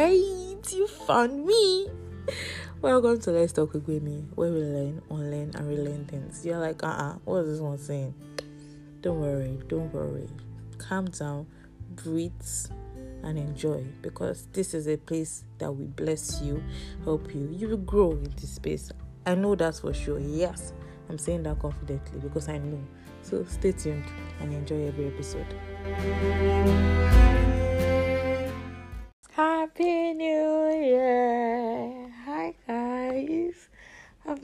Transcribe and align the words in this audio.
right, 0.00 0.72
you 0.72 0.86
found 1.06 1.44
me. 1.44 1.88
Welcome 2.80 3.20
to 3.20 3.32
Let's 3.32 3.52
Talk 3.52 3.74
with 3.74 3.86
Me, 3.88 4.24
where 4.34 4.50
we 4.50 4.60
learn, 4.60 5.02
unlearn, 5.10 5.52
and 5.54 5.68
relearn 5.68 6.06
things. 6.06 6.44
You're 6.44 6.58
like, 6.58 6.82
uh 6.82 6.86
uh-uh, 6.86 7.10
uh, 7.10 7.14
what 7.24 7.38
is 7.40 7.48
this 7.52 7.60
one 7.60 7.76
saying? 7.76 8.14
Don't 9.02 9.20
worry, 9.20 9.58
don't 9.68 9.92
worry. 9.92 10.28
Calm 10.78 11.06
down, 11.06 11.46
breathe, 11.90 12.32
and 13.22 13.38
enjoy 13.38 13.84
because 14.00 14.48
this 14.52 14.72
is 14.72 14.88
a 14.88 14.96
place 14.96 15.44
that 15.58 15.70
will 15.70 15.88
bless 15.88 16.40
you, 16.40 16.62
help 17.04 17.34
you. 17.34 17.50
You 17.52 17.68
will 17.68 17.76
grow 17.76 18.12
in 18.12 18.32
this 18.40 18.54
space. 18.54 18.90
I 19.26 19.34
know 19.34 19.54
that's 19.54 19.80
for 19.80 19.92
sure. 19.92 20.18
Yes, 20.18 20.72
I'm 21.10 21.18
saying 21.18 21.42
that 21.42 21.58
confidently 21.58 22.20
because 22.20 22.48
I 22.48 22.56
know. 22.56 22.80
So 23.20 23.44
stay 23.44 23.72
tuned 23.72 24.04
and 24.40 24.54
enjoy 24.54 24.86
every 24.86 25.08
episode. 25.08 25.46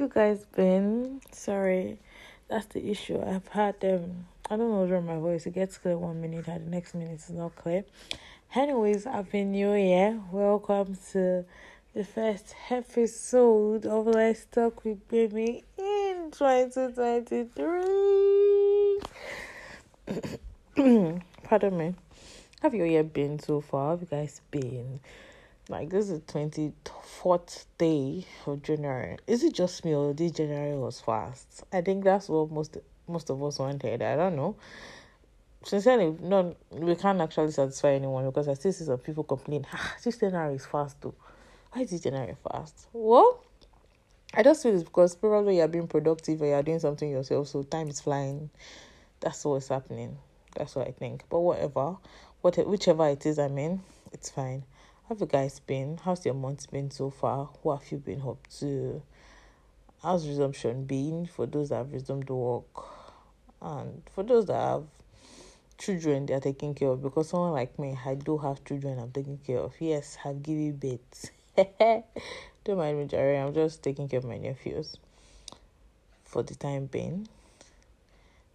You 0.06 0.12
guys 0.15 0.46
been? 0.55 1.20
Sorry, 1.33 1.98
that's 2.47 2.66
the 2.66 2.88
issue. 2.88 3.20
I've 3.20 3.48
had 3.48 3.74
um, 3.83 4.27
I 4.48 4.56
don't 4.56 4.70
know 4.70 4.84
where 4.84 5.01
my 5.01 5.19
voice. 5.19 5.47
It 5.47 5.55
gets 5.55 5.78
clear 5.78 5.98
one 5.98 6.20
minute, 6.20 6.47
and 6.47 6.64
the 6.64 6.70
next 6.70 6.95
minute 6.95 7.16
is 7.16 7.30
not 7.30 7.56
clear. 7.56 7.84
Anyways, 8.55 9.02
Happy 9.02 9.42
New 9.42 9.74
Year! 9.74 10.20
Welcome 10.30 10.97
to 11.11 11.45
the 11.92 12.05
first 12.05 12.55
episode 12.70 13.84
of 13.84 14.06
Let's 14.06 14.45
Talk 14.45 14.84
with 14.84 15.09
Baby 15.09 15.64
in 15.77 16.30
2023. 16.30 19.00
Pardon 21.42 21.77
me. 21.77 21.95
Have 22.62 22.75
your 22.75 22.86
year 22.86 23.02
been 23.02 23.41
so 23.41 23.61
far? 23.61 23.91
Have 23.91 24.02
you 24.02 24.09
guys 24.09 24.41
been? 24.53 25.00
Like, 25.69 25.91
this 25.91 26.11
is 26.11 26.20
24th 26.20 27.64
day 27.78 28.25
of 28.47 28.62
January. 28.62 29.19
Is 29.27 29.42
it 29.42 29.53
just 29.53 29.84
me 29.84 29.95
or 29.95 30.12
this 30.14 30.33
January 30.33 30.77
was 30.77 31.00
fast? 31.00 31.64
I 31.72 31.81
think 31.81 32.05
that's 32.05 32.28
what 32.28 32.50
most 32.50 32.77
most 33.09 33.31
of 33.31 33.42
us 33.42 33.59
wanted. 33.59 34.03
I 34.03 34.17
don't 34.17 34.37
know 34.37 34.56
sincerely, 35.67 36.17
no, 36.20 36.55
we 36.70 36.94
can't 36.94 37.20
actually 37.20 37.50
satisfy 37.50 37.92
anyone 37.92 38.25
because 38.27 38.48
I 38.48 38.55
still 38.55 38.72
see 38.72 38.84
some 38.84 38.98
people 38.98 39.25
complain, 39.25 39.67
ah, 39.72 39.97
this 40.03 40.17
January 40.17 40.55
is 40.55 40.67
fast 40.67 41.00
too. 41.03 41.14
Why 41.72 41.83
is 41.83 41.91
this 41.91 42.03
January 42.03 42.37
fast? 42.48 42.87
Well, 42.92 43.42
I 44.34 44.42
just 44.42 44.62
feel 44.62 44.75
it's 44.75 44.84
because 44.84 45.17
probably 45.17 45.59
you're 45.59 45.69
being 45.69 45.89
productive 45.89 46.41
or 46.42 46.47
you're 46.47 46.62
doing 46.62 46.78
something 46.78 47.11
yourself, 47.11 47.48
so 47.48 47.62
time 47.64 47.89
is 47.89 48.00
flying. 48.00 48.50
That's 49.20 49.44
what's 49.44 49.69
happening. 49.69 50.19
That's 50.56 50.77
what 50.77 50.87
I 50.87 50.92
think. 50.92 51.25
But 51.28 51.41
whatever, 51.41 51.97
what 52.42 52.56
whichever 52.67 53.09
it 53.09 53.27
is, 53.27 53.39
I 53.39 53.48
mean, 53.48 53.81
it's 54.12 54.31
fine. 54.31 54.62
Have 55.09 55.21
you 55.21 55.27
guys 55.27 55.61
been? 55.61 56.01
How's 56.03 56.25
your 56.25 56.35
month 56.35 56.69
been 56.73 56.91
so 56.91 57.11
far? 57.11 57.49
What 57.62 57.81
have 57.81 57.93
you 57.93 57.99
been 57.99 58.23
up 58.23 58.45
to? 58.59 59.01
How's 60.03 60.27
resumption 60.27 60.85
been 60.85 61.27
for 61.27 61.47
those 61.47 61.69
that 61.69 61.77
have 61.77 61.93
resumed 61.93 62.29
work? 62.29 62.65
And 63.62 64.03
for 64.12 64.25
those 64.25 64.47
that 64.47 64.55
have 64.55 64.83
children 65.79 66.27
they 66.27 66.34
are 66.34 66.41
taking 66.41 66.75
care 66.75 66.89
of 66.89 67.05
because 67.05 67.29
someone 67.29 67.53
like 67.53 67.79
me, 67.79 67.97
I 68.05 68.17
do 68.17 68.37
have 68.39 68.65
children 68.65 68.99
I'm 68.99 69.12
taking 69.12 69.39
care 69.39 69.61
of. 69.61 69.75
Yes, 69.79 70.19
I've 70.25 70.43
given 70.43 70.73
birth. 70.73 71.31
Don't 72.65 72.79
mind 72.79 72.99
me, 72.99 73.05
Jerry. 73.05 73.39
I'm 73.39 73.55
just 73.55 73.84
taking 73.84 74.09
care 74.09 74.19
of 74.19 74.25
my 74.25 74.39
nephews 74.39 74.97
for 76.25 76.43
the 76.43 76.57
time 76.57 76.87
being. 76.87 77.29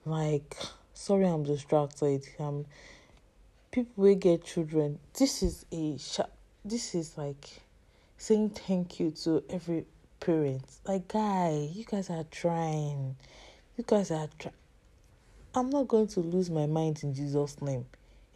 Like, 0.05 0.57
sorry, 0.93 1.27
I'm 1.27 1.43
distracted. 1.43 2.27
Um, 2.39 2.65
people 3.71 3.93
will 3.95 4.15
get 4.15 4.43
children. 4.43 4.99
This 5.13 5.43
is 5.43 5.65
a 5.71 5.97
sh- 5.97 6.19
This 6.63 6.95
is 6.95 7.17
like 7.17 7.61
saying 8.17 8.51
thank 8.51 8.99
you 8.99 9.11
to 9.23 9.43
every 9.49 9.85
parent. 10.19 10.63
Like, 10.87 11.07
guy, 11.07 11.69
you 11.73 11.83
guys 11.85 12.09
are 12.09 12.25
trying. 12.29 13.15
You 13.77 13.83
guys 13.87 14.11
are 14.11 14.29
trying 14.37 14.53
I'm 15.53 15.69
not 15.69 15.89
going 15.89 16.07
to 16.07 16.21
lose 16.21 16.49
my 16.49 16.65
mind 16.65 17.03
in 17.03 17.13
Jesus' 17.13 17.61
name. 17.61 17.85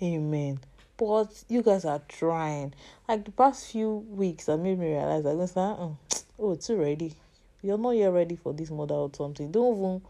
Amen. 0.03 0.59
But 0.97 1.45
you 1.47 1.61
guys 1.61 1.85
are 1.85 2.01
trying. 2.09 2.73
Like 3.07 3.23
the 3.23 3.31
past 3.31 3.71
few 3.71 4.05
weeks, 4.09 4.45
that 4.45 4.57
made 4.57 4.77
me 4.77 4.89
realize 4.89 5.23
going 5.23 5.39
to 5.39 5.47
say, 5.47 5.61
oh, 5.61 5.97
oh, 6.37 6.51
it's 6.51 6.69
already. 6.69 7.13
You're 7.61 7.77
not 7.77 7.91
yet 7.91 8.11
ready 8.11 8.35
for 8.35 8.53
this 8.53 8.69
mother 8.69 8.95
or 8.95 9.09
something. 9.15 9.49
Don't 9.49 9.77
even. 9.77 10.01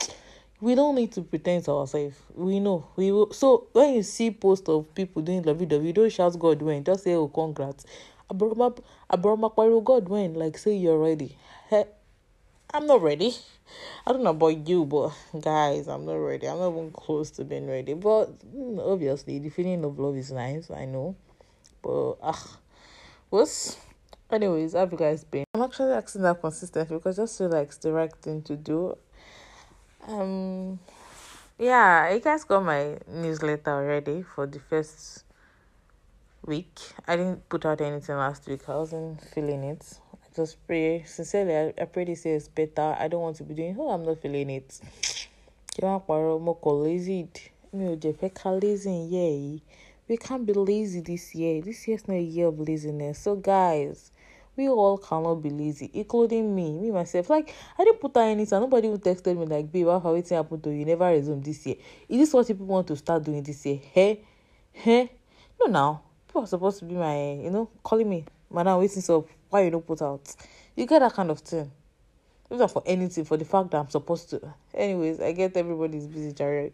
We 0.61 0.73
don't 0.73 0.95
need 0.95 1.11
to 1.13 1.21
pretend 1.21 1.65
to 1.65 1.71
ourselves. 1.71 2.17
We 2.33 2.59
know. 2.59 2.87
We 2.95 3.11
will. 3.11 3.31
So 3.33 3.67
when 3.73 3.95
you 3.95 4.03
see 4.03 4.31
posts 4.31 4.69
of 4.69 4.93
people 4.95 5.21
doing 5.21 5.43
WWE, 5.43 5.93
don't 5.93 6.11
shout 6.11 6.37
God 6.39 6.61
when. 6.61 6.83
Just 6.83 7.03
say, 7.03 7.13
oh, 7.13 7.27
congrats. 7.27 7.85
Abraham, 8.31 8.75
Abraham, 9.13 9.83
God 9.83 10.07
when. 10.07 10.33
Like 10.33 10.57
say 10.57 10.75
you're 10.75 10.97
ready. 10.97 11.37
I'm 12.73 12.87
not 12.87 13.01
ready. 13.01 13.33
I 14.05 14.11
don't 14.11 14.23
know 14.23 14.31
about 14.31 14.67
you, 14.67 14.85
but 14.85 15.11
guys, 15.39 15.87
I'm 15.87 16.05
not 16.05 16.15
ready. 16.15 16.47
I'm 16.47 16.57
not 16.57 16.71
even 16.71 16.91
close 16.91 17.31
to 17.31 17.45
being 17.45 17.67
ready. 17.67 17.93
But 17.93 18.37
mm, 18.53 18.79
obviously, 18.79 19.39
the 19.39 19.49
feeling 19.49 19.83
of 19.85 19.97
love 19.97 20.17
is 20.17 20.31
nice. 20.31 20.69
I 20.69 20.85
know, 20.85 21.15
but 21.81 22.15
ah, 22.21 22.57
what's 23.29 23.77
anyways? 24.29 24.73
Have 24.73 24.91
you 24.91 24.97
guys 24.97 25.23
been? 25.23 25.45
I'm 25.53 25.61
actually 25.61 25.93
asking 25.93 26.23
that 26.23 26.41
consistently 26.41 26.97
because 26.97 27.17
I 27.17 27.23
just 27.23 27.37
feel 27.37 27.49
like 27.49 27.67
it's 27.67 27.77
the 27.77 27.93
right 27.93 28.13
thing 28.21 28.41
to 28.43 28.55
do. 28.55 28.97
Um, 30.07 30.79
yeah, 31.57 32.13
you 32.13 32.19
guys 32.19 32.43
got 32.43 32.63
my 32.63 32.97
newsletter 33.07 33.71
already 33.71 34.21
for 34.21 34.45
the 34.45 34.59
first 34.59 35.23
week. 36.45 36.79
I 37.07 37.15
didn't 37.15 37.49
put 37.49 37.65
out 37.65 37.81
anything 37.81 38.15
last 38.17 38.47
week. 38.47 38.69
I 38.69 38.75
wasn't 38.75 39.19
feeling 39.21 39.63
it 39.63 39.99
I 40.13 40.35
just 40.35 40.65
pray 40.67 41.03
sincerely. 41.05 41.55
I, 41.55 41.81
I 41.81 41.85
pray 41.85 42.05
this 42.05 42.25
year 42.25 42.35
is 42.35 42.47
better. 42.47 42.95
I 42.99 43.07
don't 43.07 43.21
want 43.21 43.37
to 43.37 43.43
be 43.43 43.55
doing. 43.55 43.75
Oh, 43.79 43.89
I'm 43.89 44.05
not 44.05 44.21
feeling 44.21 44.51
it. 44.51 44.79
You 45.81 45.87
want 45.87 46.07
lazy? 46.63 47.27
Lazy 47.73 49.63
We 50.07 50.17
can't 50.17 50.45
be 50.45 50.53
lazy 50.53 51.01
this 51.01 51.33
year. 51.33 51.63
This 51.63 51.87
year's 51.87 52.07
not 52.07 52.15
a 52.17 52.21
year 52.21 52.47
of 52.47 52.59
laziness. 52.59 53.19
So 53.19 53.35
guys, 53.37 54.11
we 54.57 54.69
all 54.69 54.97
cannot 54.97 55.35
be 55.35 55.49
lazy, 55.49 55.89
including 55.93 56.55
me, 56.55 56.71
me 56.73 56.91
myself. 56.91 57.29
Like 57.29 57.53
I 57.77 57.83
didn't 57.83 57.99
put 57.99 58.15
out 58.17 58.27
anything. 58.27 58.59
Nobody 58.59 58.87
even 58.87 58.99
texted 58.99 59.37
me 59.37 59.45
like, 59.45 59.71
"Babe, 59.71 59.87
how 59.87 60.13
waiting 60.13 60.37
happen 60.37 60.61
to 60.61 60.69
you? 60.69 60.85
Never 60.85 61.05
resume 61.05 61.41
this 61.41 61.65
year. 61.65 61.75
Is 62.07 62.19
this 62.19 62.33
what 62.33 62.47
people 62.47 62.65
want 62.65 62.87
to 62.87 62.95
start 62.95 63.23
doing 63.23 63.43
this 63.43 63.65
year? 63.65 63.79
Hey, 63.91 64.23
hey, 64.71 65.11
no, 65.59 65.65
now 65.67 66.01
people 66.27 66.43
are 66.43 66.47
supposed 66.47 66.79
to 66.79 66.85
be 66.85 66.95
my, 66.95 67.33
you 67.33 67.49
know, 67.49 67.69
calling 67.83 68.09
me, 68.09 68.25
madam, 68.51 68.79
waiting 68.79 69.01
so 69.01 69.27
why 69.49 69.61
you 69.61 69.71
don't 69.71 69.85
put 69.85 70.01
out? 70.01 70.35
You 70.75 70.85
get 70.85 70.99
that 70.99 71.13
kind 71.13 71.31
of 71.31 71.39
thing. 71.39 71.71
Even 72.51 72.67
for 72.67 72.83
anything, 72.85 73.25
for 73.25 73.37
the 73.37 73.45
fact 73.45 73.71
that 73.71 73.77
I'm 73.77 73.89
supposed 73.89 74.29
to. 74.31 74.53
Anyways, 74.73 75.19
I 75.19 75.31
get 75.31 75.57
everybody's 75.57 76.05
busy, 76.07 76.31
Jared. 76.31 76.73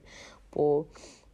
But 0.51 0.83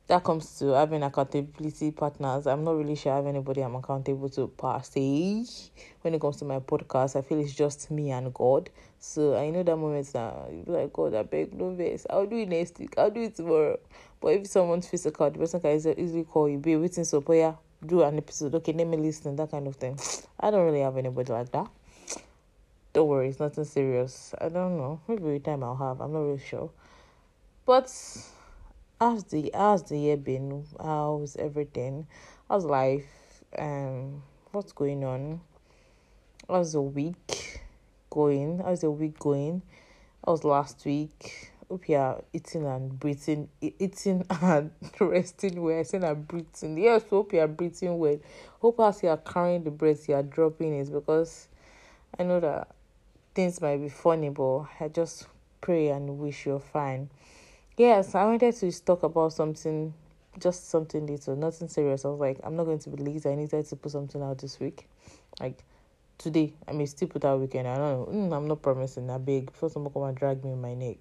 that 0.07 0.23
comes 0.23 0.57
to 0.59 0.67
having 0.67 1.03
accountability 1.03 1.91
partners. 1.91 2.47
I'm 2.47 2.63
not 2.63 2.77
really 2.77 2.95
sure 2.95 3.11
I 3.11 3.17
have 3.17 3.27
anybody 3.27 3.61
I'm 3.61 3.75
accountable 3.75 4.29
to 4.29 4.47
per 4.47 4.81
se. 4.81 5.45
When 6.01 6.13
it 6.13 6.21
comes 6.21 6.37
to 6.37 6.45
my 6.45 6.59
podcast, 6.59 7.17
I 7.17 7.21
feel 7.21 7.39
it's 7.39 7.53
just 7.53 7.91
me 7.91 8.11
and 8.11 8.33
God. 8.33 8.69
So 8.99 9.37
I 9.37 9.49
know 9.49 9.63
that 9.63 9.75
moment 9.75 10.09
now, 10.13 10.47
you 10.49 10.63
be 10.63 10.71
like, 10.71 10.93
God, 10.93 11.13
I 11.13 11.23
beg, 11.23 11.53
no 11.53 11.71
best. 11.71 12.07
I'll 12.09 12.25
do 12.25 12.37
it 12.37 12.47
next 12.47 12.79
week. 12.79 12.93
I'll 12.97 13.11
do 13.11 13.21
it 13.21 13.35
tomorrow. 13.35 13.79
But 14.21 14.29
if 14.29 14.47
someone's 14.47 14.87
physical, 14.87 15.29
the 15.29 15.39
person 15.39 15.59
can 15.59 15.71
easily 15.71 16.23
call 16.23 16.47
you, 16.47 16.57
be 16.57 16.77
waiting 16.77 17.03
so, 17.03 17.19
but 17.19 17.33
oh, 17.33 17.35
yeah, 17.35 17.53
do 17.85 18.01
an 18.03 18.17
episode. 18.17 18.55
Okay, 18.55 18.71
let 18.71 18.87
me 18.87 18.97
listen, 18.97 19.35
that 19.35 19.51
kind 19.51 19.67
of 19.67 19.75
thing. 19.75 19.99
I 20.39 20.51
don't 20.51 20.65
really 20.65 20.81
have 20.81 20.95
anybody 20.95 21.33
like 21.33 21.51
that. 21.51 21.67
Don't 22.93 23.09
worry, 23.09 23.27
it's 23.27 23.39
nothing 23.39 23.65
serious. 23.65 24.33
I 24.39 24.49
don't 24.49 24.77
know. 24.77 25.01
Maybe 25.07 25.21
with 25.21 25.43
time 25.43 25.63
I'll 25.63 25.75
have. 25.75 26.01
I'm 26.01 26.13
not 26.13 26.19
really 26.19 26.39
sure. 26.39 26.71
But 27.65 27.93
how's 28.99 29.23
the 29.25 29.51
how's 29.53 29.83
the 29.83 29.97
year 29.97 30.17
been? 30.17 30.65
How's 30.81 31.35
everything? 31.35 32.07
How's 32.49 32.65
life? 32.65 33.43
Um, 33.57 34.23
what's 34.51 34.71
going 34.71 35.03
on? 35.03 35.41
How's 36.49 36.73
the 36.73 36.81
week 36.81 37.61
going? 38.09 38.59
How's 38.59 38.81
the 38.81 38.91
week 38.91 39.19
going? 39.19 39.61
How's 40.25 40.43
last 40.43 40.85
week? 40.85 41.51
hope 41.69 41.89
you 41.89 41.95
are 41.95 42.23
eating 42.31 42.65
and 42.65 42.97
breathing, 42.97 43.49
eating 43.61 44.25
and 44.41 44.71
resting 44.99 45.61
well. 45.61 45.79
I 45.79 45.83
said 45.83 46.03
I'm 46.03 46.21
breathing. 46.23 46.77
Yes, 46.77 47.03
hope 47.09 47.33
you 47.33 47.39
are 47.39 47.47
breathing 47.47 47.97
well. 47.97 48.19
Hope 48.61 48.79
as 48.79 49.03
you 49.03 49.09
are 49.09 49.17
carrying 49.17 49.63
the 49.63 49.71
breath, 49.71 50.07
you 50.07 50.15
are 50.15 50.23
dropping 50.23 50.79
it 50.79 50.91
because 50.91 51.49
I 52.17 52.23
know 52.23 52.39
that 52.39 52.69
things 53.35 53.61
might 53.61 53.77
be 53.77 53.89
funny, 53.89 54.29
but 54.29 54.65
I 54.79 54.87
just 54.87 55.27
pray 55.61 55.89
and 55.89 56.19
wish 56.19 56.45
you're 56.45 56.59
fine. 56.59 57.09
Yes, 57.77 58.15
I 58.15 58.25
wanted 58.25 58.55
to 58.55 58.71
talk 58.83 59.03
about 59.03 59.33
something, 59.33 59.93
just 60.39 60.67
something 60.67 61.05
little, 61.05 61.35
nothing 61.35 61.67
serious. 61.67 62.05
I 62.05 62.07
was 62.07 62.19
like, 62.19 62.39
I'm 62.43 62.55
not 62.55 62.63
going 62.63 62.79
to 62.79 62.89
be 62.89 63.03
lazy. 63.03 63.29
I 63.29 63.35
needed 63.35 63.67
to 63.67 63.75
put 63.75 63.91
something 63.91 64.19
out 64.19 64.39
this 64.39 64.59
week. 64.59 64.87
Like, 65.39 65.63
today, 66.17 66.55
I 66.67 66.71
may 66.71 66.87
still 66.87 67.07
put 67.07 67.23
out 67.23 67.39
weekend. 67.39 67.67
I 67.67 67.75
don't 67.75 68.11
know. 68.11 68.11
Mm, 68.11 68.35
I'm 68.35 68.47
not 68.47 68.63
promising. 68.63 69.11
I 69.11 69.19
beg 69.19 69.51
before 69.51 69.69
someone 69.69 69.93
come 69.93 70.01
and 70.05 70.17
drag 70.17 70.43
me 70.43 70.53
in 70.53 70.61
my 70.61 70.73
neck. 70.73 70.97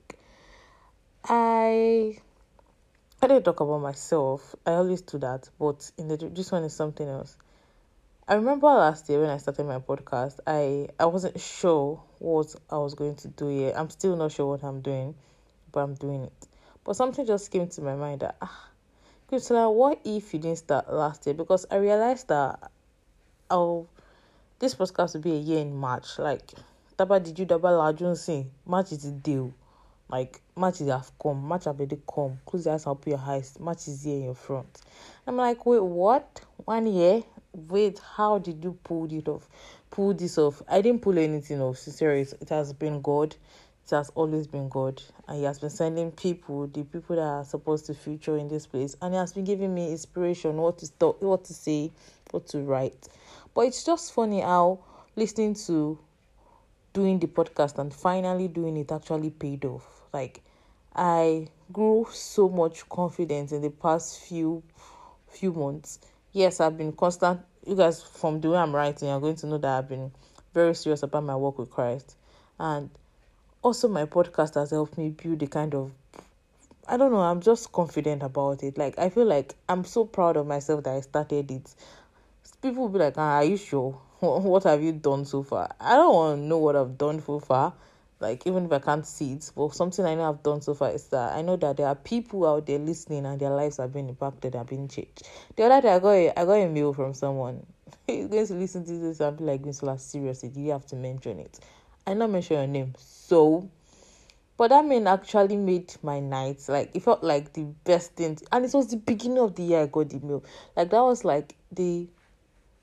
I 1.25 2.19
I 3.23 3.27
didn't 3.27 3.45
talk 3.45 3.61
about 3.61 3.79
myself. 3.79 4.55
I 4.67 4.73
always 4.73 5.01
do 5.01 5.17
that, 5.21 5.49
but 5.59 5.91
in 5.97 6.09
the 6.09 6.19
this 6.19 6.53
one 6.53 6.63
is 6.65 6.77
something 6.77 7.09
else. 7.09 7.39
I 8.29 8.35
remember 8.35 8.67
last 8.67 9.09
year 9.09 9.23
when 9.23 9.31
I 9.31 9.39
started 9.39 9.65
my 9.65 9.79
podcast, 9.79 10.41
I 10.47 10.89
I 11.01 11.07
wasn't 11.07 11.41
sure 11.41 12.03
what 12.19 12.55
I 12.69 12.77
was 12.77 12.93
going 12.93 13.17
to 13.17 13.29
do 13.29 13.49
yet. 13.49 13.79
I'm 13.79 13.89
still 13.89 14.15
not 14.15 14.33
sure 14.33 14.47
what 14.47 14.63
I'm 14.63 14.83
doing, 14.83 15.15
but 15.73 15.81
I'm 15.81 15.95
doing 15.95 16.25
it. 16.25 16.49
But 16.87 16.95
something 16.95 17.27
just 17.27 17.51
came 17.51 17.67
to 17.67 17.83
my 17.83 17.97
mind 17.97 18.21
that 18.21 18.37
ah, 18.41 18.69
Christina, 19.27 19.69
what 19.69 20.01
if 20.05 20.33
you 20.33 20.39
didn't 20.39 20.59
start 20.59 20.93
last 20.93 21.27
year? 21.27 21.35
Because 21.35 21.67
I 21.69 21.79
realized 21.79 22.29
that 22.29 22.71
oh, 23.51 23.89
this 24.61 24.77
podcast 24.77 25.15
will 25.15 25.23
be 25.23 25.33
a 25.33 25.41
year 25.41 25.59
in 25.59 25.75
March. 25.75 26.17
Like, 26.17 26.53
Daba 26.97 27.21
did 27.21 27.41
you 27.41 27.45
Daba 27.45 27.77
Lajun 27.77 28.51
March 28.65 28.93
is 28.93 29.03
the 29.03 29.11
deal. 29.11 29.53
Like 30.09 30.41
March 30.55 30.81
is 30.81 30.89
have 30.89 31.11
come, 31.21 31.43
March 31.49 31.65
have 31.65 31.81
already 31.81 31.99
come. 32.09 32.39
Close 32.47 32.67
your 32.67 32.75
eyes 32.75 32.87
and 32.87 32.93
open 32.93 33.11
your 33.11 33.21
eyes. 33.21 33.59
Match 33.59 33.89
is 33.89 34.05
here 34.05 34.19
in 34.19 34.25
your 34.27 34.35
front. 34.37 34.81
I'm 35.27 35.37
like, 35.37 35.67
wait, 35.67 35.83
what? 35.83 36.41
One 36.65 36.87
year? 36.87 37.25
Wait, 37.53 38.01
how 38.17 38.39
did 38.39 38.63
you 38.63 38.79
pull 38.85 39.13
it 39.13 39.27
off? 39.27 39.49
Pull 39.91 40.15
this 40.15 40.39
off? 40.39 40.63
I 40.69 40.83
didn't 40.83 41.03
pull 41.03 41.19
anything 41.19 41.61
off. 41.61 41.79
Sincerely, 41.79 42.29
it 42.41 42.49
has 42.51 42.73
been 42.73 43.01
God. 43.01 43.35
It 43.87 43.95
has 43.95 44.11
always 44.17 44.47
been 44.47 44.69
God, 44.69 45.01
and 45.29 45.39
He 45.39 45.45
has 45.45 45.61
been 45.61 45.71
sending 45.71 46.11
people, 46.11 46.67
the 46.67 46.83
people 46.83 47.17
that 47.17 47.23
are 47.23 47.45
supposed 47.45 47.87
to 47.87 47.95
feature 47.95 48.37
in 48.37 48.49
this 48.49 48.67
place, 48.67 48.97
and 49.01 49.15
He 49.15 49.19
has 49.19 49.33
been 49.33 49.45
giving 49.45 49.73
me 49.75 49.93
inspiration, 49.93 50.57
what 50.57 50.79
to 50.79 50.91
talk, 50.99 51.23
what 51.23 51.45
to 51.45 51.55
say, 51.55 51.93
what 52.33 52.47
to 52.49 52.61
write. 52.61 53.09
But 53.55 53.63
it's 53.63 53.85
just 53.85 54.13
funny 54.13 54.41
how 54.41 54.81
listening 55.15 55.55
to 55.55 55.99
doing 56.93 57.19
the 57.19 57.27
podcast 57.27 57.79
and 57.79 57.93
finally 57.93 58.49
doing 58.49 58.77
it 58.77 58.91
actually 58.91 59.31
paid 59.31 59.65
off 59.67 59.97
like 60.13 60.43
I 60.95 61.49
grew 61.71 62.07
so 62.11 62.49
much 62.49 62.89
confidence 62.89 63.53
in 63.53 63.61
the 63.61 63.69
past 63.69 64.21
few 64.21 64.63
few 65.29 65.53
months. 65.53 65.99
Yes, 66.33 66.59
I've 66.61 66.79
been 66.79 66.93
constant. 66.93 67.41
You 67.67 67.77
guys, 67.77 68.03
from 68.03 68.41
the 68.41 68.51
way 68.51 68.59
I'm 68.59 68.75
writing, 68.75 69.09
are 69.09 69.21
going 69.21 69.37
to 69.37 69.47
know 69.47 69.59
that 69.59 69.79
I've 69.79 69.89
been 69.89 70.11
very 70.55 70.75
serious 70.75 71.03
about 71.03 71.25
my 71.25 71.37
work 71.37 71.59
with 71.59 71.71
Christ, 71.71 72.17
and 72.59 72.89
also 73.67 73.89
my 73.89 74.05
podcast 74.05 74.55
has 74.55 74.71
helped 74.71 74.97
me 74.97 75.09
build 75.09 75.43
a 75.43 75.49
kind 75.49 75.75
of. 75.75 75.91
I 76.89 76.97
don't 76.97 77.11
know. 77.11 77.19
I'm 77.19 77.41
just 77.41 77.73
confident 77.73 78.23
about 78.23 78.63
it. 78.63 78.79
Like 78.79 78.97
I 78.97 79.09
feel 79.09 79.27
like 79.27 79.57
I'm 79.69 79.85
so 79.85 80.05
proud 80.05 80.37
of 80.37 80.47
myself 80.47 80.85
that 80.85 80.95
I 80.95 81.01
started 81.01 81.51
it. 81.51 81.75
People 82.63 82.85
will 82.85 82.91
be 82.91 83.01
like, 83.01 83.15
ah, 83.17 83.39
"Are 83.39 83.45
you 83.45 83.57
sure? 83.57 84.01
What 84.21 84.63
have 84.63 84.85
you 84.85 84.93
done 84.93 85.25
so 85.25 85.43
far?" 85.43 85.75
I 85.81 85.97
don't 85.97 86.15
want 86.15 86.39
to 86.39 86.43
know 86.45 86.59
what 86.59 86.77
I've 86.77 86.97
done 86.97 87.21
so 87.21 87.41
far 87.41 87.73
like 88.21 88.47
even 88.47 88.65
if 88.65 88.73
I 88.73 88.79
can't 88.79 89.07
see 89.07 89.35
it, 89.35 89.51
but 89.55 89.75
something 89.75 90.05
I 90.05 90.15
know 90.15 90.29
I've 90.29 90.43
done 90.43 90.63
so 90.63 90.75
far 90.75 90.91
is 90.91 91.05
that 91.09 91.35
I 91.35 91.43
know 91.43 91.57
that 91.57 91.77
there 91.77 91.87
are 91.87 91.95
people 91.95 92.47
out 92.47 92.67
there 92.67 92.79
listening 92.79 93.27
and 93.27 93.39
their 93.39 93.51
lives 93.51 93.79
are 93.79 93.89
being 93.89 94.09
impacted 94.09 94.55
and 94.55 94.67
being 94.67 94.89
changed. 94.89 95.29
The 95.57 95.65
other 95.65 95.83
day 95.83 95.95
I 95.95 95.99
got 95.99 96.11
a, 96.11 96.41
I 96.41 96.45
got 96.47 96.55
a 96.55 96.69
mail 96.69 96.95
from 96.95 97.13
someone. 97.13 97.67
He's 98.07 98.29
going 98.29 98.47
to 98.47 98.55
listen 98.55 98.87
to 98.87 98.93
this 98.93 99.21
and 99.21 99.37
be 99.37 99.45
like, 99.45 99.65
Miss 99.65 99.83
seriously, 99.99 100.49
do 100.49 100.61
you 100.61 100.71
have 100.71 100.87
to 100.87 100.97
mention 100.97 101.41
it? 101.41 101.61
I 102.07 102.15
not 102.15 102.31
mention 102.31 102.57
your 102.57 102.67
name. 102.67 102.95
So 102.99 103.69
but 104.57 104.69
that 104.69 104.87
mean 104.87 105.07
actually 105.07 105.57
made 105.57 105.95
my 106.03 106.21
night. 106.21 106.65
Like 106.69 106.91
it 106.95 107.03
felt 107.03 107.23
like 107.23 107.53
the 107.53 107.65
best 107.85 108.13
thing 108.13 108.39
and 108.53 108.65
it 108.65 108.73
was 108.73 108.89
the 108.89 108.97
beginning 108.97 109.39
of 109.39 109.55
the 109.55 109.63
year 109.65 109.83
I 109.83 109.87
got 109.87 110.11
the 110.11 110.21
mail. 110.21 110.45
Like 110.77 110.91
that 110.91 111.01
was 111.01 111.25
like 111.25 111.55
the 111.73 112.07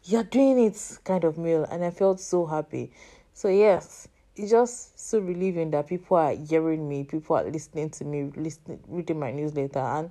you're 0.06 0.24
doing 0.24 0.60
it 0.60 1.00
kind 1.04 1.24
of 1.24 1.38
mail 1.38 1.64
and 1.64 1.84
I 1.84 1.92
felt 1.92 2.20
so 2.20 2.46
happy. 2.46 2.92
So 3.34 3.48
yes 3.48 4.08
it's 4.36 4.52
just 4.52 5.00
so 5.00 5.20
relieving 5.20 5.72
that 5.72 5.88
people 5.88 6.18
are 6.18 6.34
hearing 6.34 6.90
me, 6.90 7.04
people 7.04 7.36
are 7.36 7.44
listening 7.44 7.90
to 7.92 8.06
me, 8.06 8.32
listening, 8.36 8.80
reading 8.88 9.20
my 9.20 9.32
newsletter, 9.32 9.80
and 9.80 10.10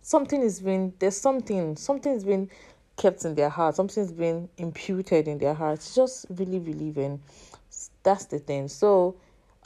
something 0.00 0.40
is 0.40 0.60
been 0.60 0.92
there's 0.98 1.16
something 1.16 1.76
something's 1.76 2.24
been 2.24 2.48
kept 2.96 3.24
in 3.24 3.34
their 3.34 3.48
heart, 3.48 3.74
something's 3.74 4.12
been 4.12 4.48
imputed 4.58 5.26
in 5.26 5.38
their 5.38 5.54
hearts. 5.54 5.86
It's 5.86 5.94
just 5.94 6.26
really 6.30 6.60
relieving. 6.60 7.20
That's 8.04 8.26
the 8.26 8.38
thing. 8.38 8.68
So 8.68 9.16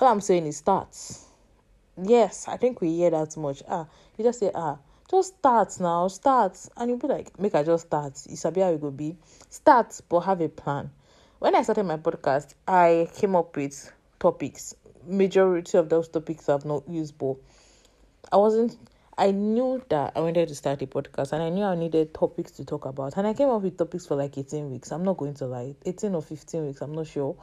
all 0.01 0.09
I'm 0.09 0.21
saying 0.23 0.47
is 0.47 0.57
starts. 0.57 1.27
Yes, 2.03 2.47
I 2.49 2.57
think 2.57 2.81
we 2.81 2.97
hear 2.97 3.11
that 3.11 3.37
much. 3.37 3.63
Ah, 3.69 3.87
you 4.17 4.25
just 4.25 4.39
say 4.39 4.51
ah, 4.55 4.79
just 5.11 5.37
start 5.39 5.79
now, 5.81 6.07
start, 6.09 6.57
and 6.77 6.89
you'll 6.89 6.99
be 6.99 7.09
like, 7.09 7.39
make 7.39 7.55
I 7.55 7.65
just 7.65 7.89
start. 7.89 8.13
It's 8.27 8.45
a 8.45 8.49
how 8.49 8.73
it 8.73 8.81
will 8.81 8.93
be. 8.93 9.17
Start, 9.51 10.01
but 10.09 10.21
have 10.21 10.41
a 10.41 10.49
plan. 10.49 10.91
When 11.41 11.55
I 11.55 11.63
started 11.63 11.85
my 11.85 11.97
podcast, 11.97 12.55
I 12.67 13.09
came 13.15 13.35
up 13.37 13.57
with 13.57 13.93
topics. 14.21 14.75
Majority 15.07 15.79
of 15.79 15.89
those 15.89 16.09
topics 16.09 16.49
I've 16.49 16.65
not 16.65 16.89
used, 16.89 17.19
but 17.19 17.37
I 18.31 18.37
wasn't. 18.37 18.77
I 19.17 19.33
knew 19.33 19.83
that 19.89 20.13
I 20.15 20.21
wanted 20.21 20.47
to 20.49 20.55
start 20.55 20.81
a 20.83 20.87
podcast, 20.87 21.33
and 21.33 21.43
I 21.43 21.49
knew 21.49 21.65
I 21.65 21.75
needed 21.75 22.15
topics 22.15 22.53
to 22.53 22.65
talk 22.65 22.85
about. 22.85 23.17
And 23.17 23.27
I 23.27 23.35
came 23.35 23.49
up 23.49 23.63
with 23.63 23.77
topics 23.77 24.07
for 24.07 24.15
like 24.15 24.39
eighteen 24.39 24.71
weeks. 24.71 24.93
I'm 24.93 25.03
not 25.03 25.17
going 25.17 25.35
to 25.35 25.47
lie, 25.47 25.75
eighteen 25.85 26.15
or 26.15 26.23
fifteen 26.23 26.67
weeks. 26.67 26.81
I'm 26.83 26.95
not 26.95 27.09
sure, 27.09 27.35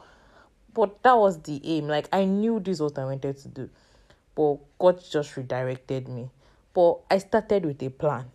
but 0.76 1.02
that 1.02 1.16
was 1.16 1.40
the 1.40 1.58
aim. 1.64 1.88
Like 1.88 2.06
I 2.12 2.26
knew 2.26 2.60
this 2.60 2.80
was 2.80 2.92
what 2.92 3.02
I 3.02 3.06
wanted 3.06 3.38
to 3.38 3.48
do, 3.48 3.70
but 4.34 4.58
God 4.78 5.02
just 5.10 5.34
redirected 5.36 6.06
me. 6.06 6.28
But 6.74 6.98
I 7.10 7.16
started 7.16 7.64
with 7.64 7.82
a 7.82 7.88
plan. 7.88 8.26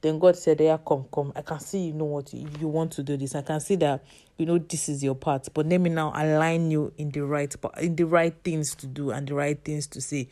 Then 0.00 0.18
God 0.18 0.34
said, 0.36 0.60
Yeah, 0.60 0.78
come, 0.78 1.04
come. 1.12 1.34
I 1.36 1.42
can 1.42 1.60
see 1.60 1.88
you 1.88 1.92
know 1.92 2.06
what 2.06 2.32
you, 2.32 2.48
you 2.58 2.68
want 2.68 2.92
to 2.92 3.02
do 3.02 3.18
this. 3.18 3.34
I 3.34 3.42
can 3.42 3.60
see 3.60 3.76
that 3.76 4.02
you 4.38 4.46
know 4.46 4.56
this 4.56 4.88
is 4.88 5.04
your 5.04 5.14
part. 5.14 5.46
But 5.52 5.66
let 5.66 5.78
me 5.78 5.90
now 5.90 6.10
align 6.16 6.70
you 6.70 6.90
in 6.96 7.10
the 7.10 7.20
right 7.20 7.54
in 7.82 7.96
the 7.96 8.04
right 8.04 8.34
things 8.42 8.74
to 8.76 8.86
do 8.86 9.10
and 9.10 9.28
the 9.28 9.34
right 9.34 9.62
things 9.62 9.86
to 9.88 10.00
say. 10.00 10.28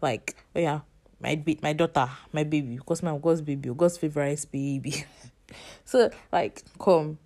Like, 0.00 0.36
oh 0.54 0.60
yeah, 0.60 0.80
my 1.20 1.34
be 1.34 1.58
my 1.60 1.72
daughter, 1.72 2.08
my 2.32 2.44
baby, 2.44 2.76
because 2.76 3.02
my 3.02 3.18
God's 3.18 3.42
baby, 3.42 3.74
God's 3.74 3.98
favorite 3.98 4.46
baby. 4.52 5.04
so 5.84 6.10
like 6.30 6.62
come, 6.78 7.18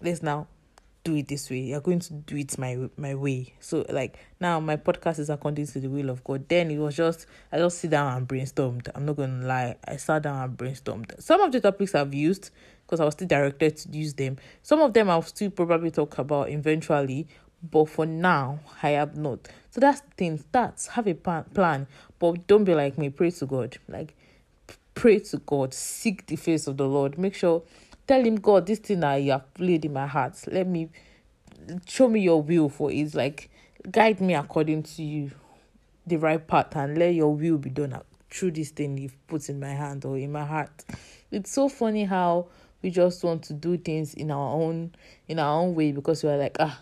let's 0.00 0.22
now 0.22 0.46
do 1.06 1.14
it 1.14 1.28
this 1.28 1.48
way. 1.48 1.60
You're 1.60 1.80
going 1.80 2.00
to 2.00 2.12
do 2.12 2.36
it 2.36 2.58
my 2.58 2.76
my 2.96 3.14
way. 3.14 3.54
So 3.60 3.86
like 3.88 4.18
now 4.40 4.58
my 4.58 4.76
podcast 4.76 5.20
is 5.20 5.30
according 5.30 5.66
to 5.68 5.78
the 5.78 5.88
will 5.88 6.10
of 6.10 6.24
God. 6.24 6.48
Then 6.48 6.68
it 6.70 6.78
was 6.78 6.96
just 6.96 7.26
I 7.52 7.58
just 7.58 7.78
sit 7.78 7.92
down 7.92 8.16
and 8.16 8.28
brainstormed. 8.28 8.88
I'm 8.92 9.06
not 9.06 9.16
gonna 9.16 9.46
lie. 9.46 9.76
I 9.86 9.96
sat 9.96 10.24
down 10.24 10.42
and 10.42 10.58
brainstormed. 10.58 11.22
Some 11.22 11.40
of 11.40 11.52
the 11.52 11.60
topics 11.60 11.94
I've 11.94 12.12
used 12.12 12.50
because 12.82 12.98
I 12.98 13.04
was 13.04 13.14
still 13.14 13.28
directed 13.28 13.76
to 13.76 13.88
use 13.90 14.14
them. 14.14 14.38
Some 14.62 14.80
of 14.80 14.94
them 14.94 15.08
I'll 15.08 15.22
still 15.22 15.50
probably 15.50 15.92
talk 15.92 16.18
about 16.18 16.50
eventually, 16.50 17.28
but 17.62 17.88
for 17.88 18.04
now 18.04 18.58
I 18.82 18.90
have 18.90 19.16
not. 19.16 19.48
So 19.70 19.80
that's 19.80 20.00
the 20.00 20.10
thing. 20.16 20.44
That's 20.50 20.88
have 20.88 21.06
a 21.06 21.14
plan, 21.14 21.86
but 22.18 22.48
don't 22.48 22.64
be 22.64 22.74
like 22.74 22.98
me. 22.98 23.10
Pray 23.10 23.30
to 23.30 23.46
God. 23.46 23.78
Like 23.88 24.16
pray 24.94 25.20
to 25.20 25.36
God. 25.38 25.72
Seek 25.72 26.26
the 26.26 26.34
face 26.34 26.66
of 26.66 26.78
the 26.78 26.88
Lord. 26.88 27.16
Make 27.16 27.34
sure 27.34 27.62
Tell 28.06 28.24
him, 28.24 28.36
God, 28.36 28.66
this 28.66 28.78
thing 28.78 29.02
I 29.02 29.20
have 29.22 29.44
laid 29.58 29.84
in 29.84 29.92
my 29.92 30.06
heart. 30.06 30.36
Let 30.46 30.66
me 30.66 30.90
show 31.86 32.08
me 32.08 32.20
your 32.20 32.42
will 32.42 32.68
for 32.68 32.92
it. 32.92 33.14
Like 33.14 33.50
guide 33.90 34.20
me 34.20 34.34
according 34.34 34.82
to 34.84 35.02
you, 35.02 35.30
the 36.06 36.16
right 36.16 36.44
path, 36.46 36.76
and 36.76 36.96
let 36.98 37.14
your 37.14 37.34
will 37.34 37.58
be 37.58 37.70
done 37.70 37.98
through 38.30 38.52
this 38.52 38.70
thing 38.70 38.98
you've 38.98 39.26
put 39.26 39.48
in 39.48 39.60
my 39.60 39.68
hand 39.68 40.04
or 40.04 40.16
in 40.16 40.32
my 40.32 40.44
heart. 40.44 40.84
It's 41.30 41.50
so 41.50 41.68
funny 41.68 42.04
how 42.04 42.48
we 42.82 42.90
just 42.90 43.24
want 43.24 43.42
to 43.44 43.52
do 43.52 43.76
things 43.76 44.14
in 44.14 44.30
our 44.30 44.52
own 44.54 44.94
in 45.28 45.38
our 45.38 45.60
own 45.60 45.74
way 45.74 45.92
because 45.92 46.22
we're 46.22 46.36
like, 46.36 46.56
ah, 46.60 46.80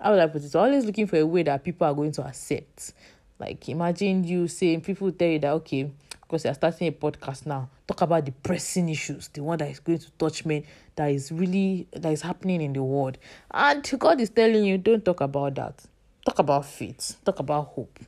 how 0.00 0.12
would 0.12 0.20
I 0.20 0.26
put 0.26 0.42
it? 0.42 0.54
always 0.54 0.84
looking 0.84 1.06
for 1.06 1.16
a 1.16 1.26
way 1.26 1.42
that 1.44 1.64
people 1.64 1.86
are 1.86 1.94
going 1.94 2.12
to 2.12 2.26
accept. 2.26 2.92
Like 3.38 3.68
imagine 3.68 4.24
you 4.24 4.48
saying 4.48 4.82
people 4.82 5.10
tell 5.12 5.28
you 5.28 5.38
that 5.40 5.52
okay, 5.52 5.90
because 6.34 6.46
you're 6.46 6.54
starting 6.54 6.88
a 6.88 6.92
podcast 6.92 7.46
now, 7.46 7.68
talk 7.86 8.00
about 8.00 8.24
the 8.24 8.32
pressing 8.32 8.88
issues, 8.88 9.28
the 9.28 9.40
one 9.40 9.56
that 9.58 9.70
is 9.70 9.78
going 9.78 10.00
to 10.00 10.10
touch 10.18 10.44
me, 10.44 10.64
that 10.96 11.06
is 11.06 11.30
really 11.30 11.86
that 11.92 12.12
is 12.12 12.22
happening 12.22 12.60
in 12.60 12.72
the 12.72 12.82
world. 12.82 13.18
And 13.52 13.88
God 14.00 14.20
is 14.20 14.30
telling 14.30 14.64
you, 14.64 14.76
don't 14.78 15.04
talk 15.04 15.20
about 15.20 15.54
that. 15.54 15.80
Talk 16.26 16.40
about 16.40 16.66
faith, 16.66 17.18
talk 17.24 17.38
about 17.38 17.66
hope, 17.66 18.00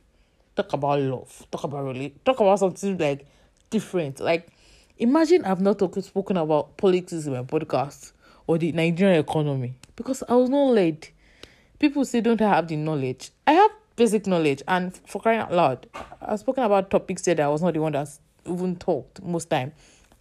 talk 0.57 0.73
about 0.73 0.99
love, 0.99 1.47
talk 1.49 1.63
about 1.63 1.85
really 1.85 2.15
talk 2.25 2.41
about 2.41 2.59
something 2.59 2.97
like 2.97 3.25
different. 3.69 4.19
Like 4.19 4.49
imagine 4.97 5.45
I've 5.45 5.61
not 5.61 5.79
talk, 5.79 5.95
spoken 5.95 6.35
about 6.35 6.75
politics 6.75 7.27
in 7.27 7.31
my 7.31 7.43
podcast 7.43 8.11
or 8.45 8.57
the 8.57 8.73
Nigerian 8.73 9.21
economy 9.21 9.75
because 9.95 10.21
I 10.27 10.35
was 10.35 10.49
not 10.49 10.65
led. 10.71 11.07
People 11.79 12.03
say 12.03 12.19
don't 12.19 12.41
I 12.41 12.55
have 12.55 12.67
the 12.67 12.75
knowledge. 12.75 13.31
I 13.45 13.53
have 13.53 13.71
basic 13.97 14.25
knowledge. 14.27 14.63
And 14.69 14.95
for 15.05 15.19
crying 15.19 15.39
out 15.39 15.51
loud, 15.51 15.87
I've 16.21 16.39
spoken 16.39 16.63
about 16.63 16.89
topics 16.89 17.23
that 17.23 17.41
I 17.41 17.49
was 17.49 17.61
not 17.61 17.73
the 17.73 17.81
one 17.81 17.91
that's 17.91 18.21
even 18.45 18.77
talked 18.77 19.21
most 19.21 19.49
time. 19.49 19.73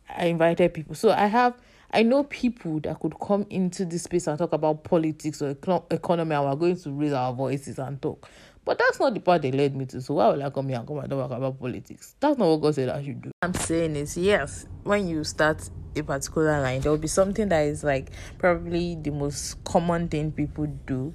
I 0.08 0.26
invited 0.26 0.74
people. 0.74 0.96
So 0.96 1.12
I 1.12 1.26
have 1.26 1.54
I 1.92 2.02
know 2.02 2.24
people 2.24 2.80
that 2.80 2.98
could 2.98 3.14
come 3.20 3.46
into 3.48 3.84
this 3.84 4.02
space 4.02 4.26
and 4.26 4.36
talk 4.36 4.52
about 4.52 4.82
politics 4.82 5.40
or 5.40 5.50
economy 5.50 6.34
and 6.34 6.44
we're 6.44 6.56
going 6.56 6.76
to 6.76 6.90
raise 6.90 7.12
our 7.12 7.32
voices 7.32 7.78
and 7.78 8.02
talk. 8.02 8.28
But 8.64 8.78
that's 8.78 8.98
not 8.98 9.14
the 9.14 9.20
part 9.20 9.42
they 9.42 9.52
led 9.52 9.76
me 9.76 9.86
to. 9.86 10.02
So 10.02 10.14
why 10.14 10.28
would 10.30 10.42
I 10.42 10.50
come 10.50 10.68
here 10.68 10.78
and 10.78 10.86
come 10.86 10.98
and 10.98 11.08
talk 11.08 11.30
about 11.30 11.60
politics? 11.60 12.16
That's 12.18 12.36
not 12.36 12.48
what 12.48 12.62
God 12.62 12.74
said 12.74 12.88
I 12.88 13.04
should 13.04 13.22
do. 13.22 13.30
I'm 13.42 13.54
saying 13.54 13.94
is 13.94 14.16
yes, 14.16 14.66
when 14.82 15.06
you 15.06 15.22
start 15.22 15.70
a 15.94 16.02
particular 16.02 16.60
line, 16.60 16.80
there 16.80 16.90
will 16.90 16.98
be 16.98 17.08
something 17.08 17.48
that 17.50 17.60
is 17.60 17.84
like 17.84 18.10
probably 18.38 18.96
the 18.96 19.10
most 19.10 19.62
common 19.62 20.08
thing 20.08 20.32
people 20.32 20.66
do 20.86 21.14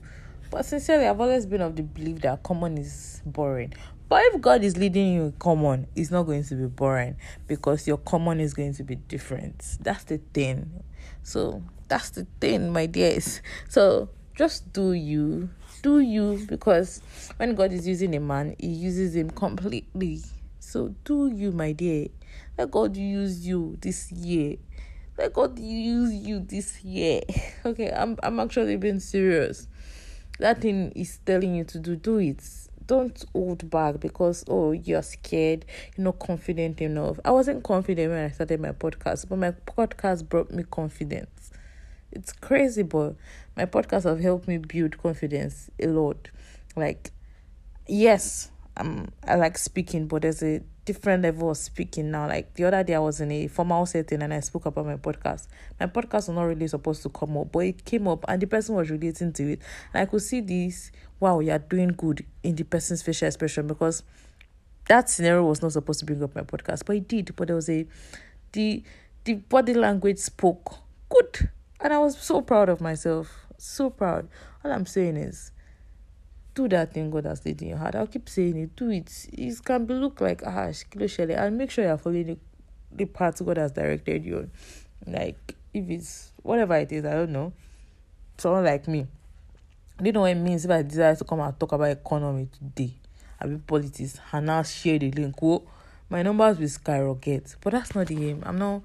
but 0.51 0.65
sincerely, 0.65 1.07
I've 1.07 1.19
always 1.19 1.45
been 1.45 1.61
of 1.61 1.77
the 1.77 1.83
belief 1.83 2.19
that 2.21 2.43
common 2.43 2.77
is 2.77 3.21
boring. 3.25 3.73
But 4.09 4.23
if 4.25 4.41
God 4.41 4.61
is 4.65 4.75
leading 4.75 5.13
you 5.13 5.33
common, 5.39 5.87
it's 5.95 6.11
not 6.11 6.23
going 6.23 6.43
to 6.43 6.55
be 6.55 6.65
boring 6.65 7.15
because 7.47 7.87
your 7.87 7.95
common 7.95 8.41
is 8.41 8.53
going 8.53 8.73
to 8.73 8.83
be 8.83 8.95
different. 8.95 9.77
That's 9.79 10.03
the 10.03 10.17
thing. 10.33 10.83
So 11.23 11.63
that's 11.87 12.09
the 12.09 12.27
thing, 12.41 12.73
my 12.73 12.87
dears. 12.87 13.41
So 13.69 14.09
just 14.35 14.73
do 14.73 14.91
you. 14.91 15.49
Do 15.81 15.99
you 15.99 16.45
because 16.49 17.01
when 17.37 17.55
God 17.55 17.71
is 17.71 17.87
using 17.87 18.13
a 18.13 18.19
man, 18.19 18.53
he 18.59 18.67
uses 18.67 19.15
him 19.15 19.29
completely. 19.29 20.19
So 20.59 20.93
do 21.05 21.27
you, 21.33 21.53
my 21.53 21.71
dear. 21.71 22.07
Let 22.57 22.71
God 22.71 22.97
use 22.97 23.47
you 23.47 23.77
this 23.79 24.11
year. 24.11 24.57
Let 25.17 25.33
God 25.33 25.57
use 25.57 26.13
you 26.13 26.41
this 26.41 26.83
year. 26.83 27.21
Okay, 27.63 27.91
I'm 27.91 28.17
I'm 28.23 28.39
actually 28.39 28.75
being 28.75 28.99
serious. 28.99 29.67
That 30.41 30.59
thing 30.59 30.91
is 30.95 31.19
telling 31.23 31.53
you 31.53 31.63
to 31.65 31.77
do, 31.77 31.95
do 31.95 32.17
it. 32.17 32.43
Don't 32.87 33.23
hold 33.31 33.69
back 33.69 33.99
because 33.99 34.43
oh 34.47 34.71
you're 34.71 35.03
scared, 35.03 35.65
you're 35.95 36.05
not 36.05 36.17
confident 36.17 36.81
enough. 36.81 37.19
I 37.23 37.29
wasn't 37.29 37.63
confident 37.63 38.09
when 38.11 38.25
I 38.25 38.29
started 38.29 38.59
my 38.59 38.71
podcast, 38.71 39.29
but 39.29 39.37
my 39.37 39.51
podcast 39.51 40.27
brought 40.27 40.49
me 40.49 40.63
confidence. 40.63 41.51
It's 42.11 42.33
crazy, 42.33 42.81
but 42.81 43.17
my 43.55 43.67
podcast 43.67 44.05
have 44.05 44.19
helped 44.19 44.47
me 44.47 44.57
build 44.57 44.97
confidence 44.97 45.69
a 45.79 45.85
lot. 45.85 46.31
Like, 46.75 47.11
yes, 47.87 48.49
um, 48.77 49.09
I 49.27 49.35
like 49.35 49.59
speaking, 49.59 50.07
but 50.07 50.23
there's 50.23 50.41
a 50.41 50.63
different 50.91 51.23
level 51.23 51.49
of 51.49 51.57
speaking 51.57 52.11
now. 52.11 52.27
Like 52.27 52.53
the 52.55 52.65
other 52.65 52.83
day, 52.83 52.95
I 52.95 52.99
was 52.99 53.21
in 53.21 53.31
a 53.31 53.47
formal 53.47 53.85
setting 53.85 54.21
and 54.21 54.33
I 54.33 54.41
spoke 54.41 54.65
about 54.65 54.85
my 54.85 54.97
podcast. 54.97 55.47
My 55.79 55.87
podcast 55.87 56.27
was 56.27 56.29
not 56.29 56.43
really 56.43 56.67
supposed 56.67 57.01
to 57.03 57.09
come 57.09 57.37
up, 57.37 57.51
but 57.51 57.59
it 57.59 57.85
came 57.85 58.07
up 58.09 58.25
and 58.27 58.41
the 58.41 58.47
person 58.47 58.75
was 58.75 58.89
relating 58.89 59.31
to 59.33 59.53
it. 59.53 59.61
And 59.93 60.01
I 60.01 60.05
could 60.05 60.21
see 60.21 60.41
this 60.41 60.91
wow, 61.21 61.39
you're 61.39 61.59
doing 61.59 61.89
good 61.89 62.25
in 62.43 62.55
the 62.55 62.63
person's 62.63 63.03
facial 63.03 63.27
expression 63.27 63.67
because 63.67 64.03
that 64.87 65.09
scenario 65.09 65.45
was 65.45 65.61
not 65.61 65.71
supposed 65.71 65.99
to 65.99 66.05
bring 66.05 66.21
up 66.21 66.35
my 66.35 66.41
podcast, 66.41 66.83
but 66.85 66.97
it 66.97 67.07
did. 67.07 67.33
But 67.35 67.47
there 67.47 67.55
was 67.55 67.69
a 67.69 67.87
the 68.51 68.83
the 69.23 69.35
body 69.35 69.73
language 69.73 70.17
spoke 70.17 70.75
good, 71.09 71.49
and 71.79 71.93
I 71.93 71.99
was 71.99 72.17
so 72.17 72.41
proud 72.41 72.67
of 72.67 72.81
myself. 72.81 73.45
So 73.57 73.91
proud. 73.91 74.27
All 74.65 74.71
I'm 74.71 74.85
saying 74.85 75.15
is 75.15 75.51
do 76.53 76.67
that 76.69 76.93
thing 76.93 77.09
God 77.09 77.25
has 77.25 77.45
laid 77.45 77.61
in 77.61 77.69
your 77.69 77.77
heart. 77.77 77.95
I'll 77.95 78.07
keep 78.07 78.27
saying 78.29 78.57
it. 78.57 78.75
Do 78.75 78.89
it. 78.89 79.27
It 79.33 79.63
can 79.63 79.85
be 79.85 79.93
look 79.93 80.21
like 80.21 80.43
ah 80.45 80.71
kilo 80.89 81.05
shele 81.07 81.37
and 81.37 81.57
make 81.57 81.71
sure 81.71 81.85
you're 81.85 81.97
following 81.97 82.27
the, 82.27 82.37
the 82.91 83.05
path 83.05 83.43
God 83.45 83.57
has 83.57 83.71
directed 83.71 84.25
you 84.25 84.37
on. 84.37 84.51
Like 85.07 85.55
if 85.73 85.89
it's 85.89 86.33
whatever 86.41 86.75
it 86.75 86.91
is, 86.91 87.05
I 87.05 87.13
don't 87.13 87.31
know. 87.31 87.53
Someone 88.37 88.65
like 88.65 88.87
me. 88.87 89.07
Don't 90.01 90.13
know 90.13 90.21
what 90.21 90.31
it 90.31 90.35
means 90.35 90.65
if 90.65 90.71
I 90.71 90.81
decide 90.81 91.17
to 91.19 91.23
come 91.23 91.39
and 91.41 91.59
talk 91.59 91.71
about 91.73 91.91
economy 91.91 92.49
today. 92.51 92.93
I 93.39 93.47
be 93.47 93.57
politics 93.57 94.19
and 94.31 94.45
now 94.47 94.63
share 94.63 94.99
the 94.99 95.11
link. 95.11 95.41
Well, 95.41 95.63
my 96.09 96.21
numbers 96.21 96.59
will 96.59 96.67
skyrocket. 96.67 97.55
But 97.61 97.73
that's 97.73 97.95
not 97.95 98.07
the 98.07 98.29
aim. 98.29 98.43
I'm 98.45 98.57
not 98.57 98.81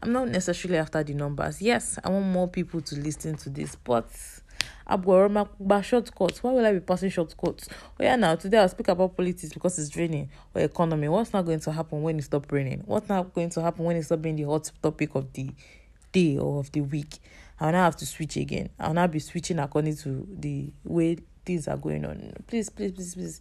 I'm 0.00 0.12
not 0.12 0.28
necessarily 0.28 0.78
after 0.78 1.02
the 1.02 1.14
numbers. 1.14 1.60
Yes, 1.60 1.98
I 2.04 2.10
want 2.10 2.26
more 2.26 2.48
people 2.48 2.80
to 2.82 2.96
listen 2.96 3.36
to 3.38 3.50
this, 3.50 3.74
but 3.74 4.08
Abgoroma 4.88 5.84
shortcuts. 5.84 6.42
Why 6.42 6.52
will 6.52 6.64
I 6.64 6.72
be 6.72 6.80
passing 6.80 7.10
shortcuts? 7.10 7.68
Oh 7.70 8.02
yeah, 8.02 8.16
now 8.16 8.36
today 8.36 8.58
I'll 8.58 8.68
speak 8.68 8.88
about 8.88 9.16
politics 9.16 9.52
because 9.52 9.78
it's 9.78 9.94
raining 9.96 10.30
or 10.54 10.62
economy. 10.62 11.08
What's 11.08 11.32
not 11.32 11.44
going 11.44 11.60
to 11.60 11.72
happen 11.72 12.02
when 12.02 12.18
it 12.18 12.22
stop 12.22 12.50
raining? 12.50 12.82
What's 12.86 13.08
not 13.08 13.34
going 13.34 13.50
to 13.50 13.62
happen 13.62 13.84
when 13.84 13.96
it 13.96 14.04
stop 14.04 14.22
being 14.22 14.36
the 14.36 14.44
hot 14.44 14.70
topic 14.82 15.14
of 15.14 15.32
the 15.32 15.50
day 16.10 16.38
or 16.38 16.60
of 16.60 16.72
the 16.72 16.80
week? 16.80 17.18
I'll 17.60 17.72
now 17.72 17.84
have 17.84 17.96
to 17.96 18.06
switch 18.06 18.36
again. 18.36 18.70
I'll 18.78 18.94
now 18.94 19.06
be 19.08 19.18
switching 19.18 19.58
according 19.58 19.96
to 19.98 20.26
the 20.38 20.72
way 20.84 21.18
things 21.44 21.68
are 21.68 21.76
going 21.76 22.04
on. 22.04 22.32
Please, 22.46 22.70
please, 22.70 22.92
please, 22.92 23.14
please. 23.14 23.40